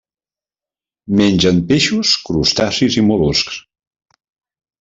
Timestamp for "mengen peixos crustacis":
1.19-2.99